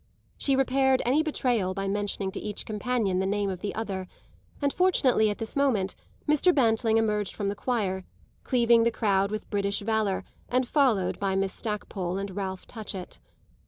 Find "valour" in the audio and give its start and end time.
9.81-10.23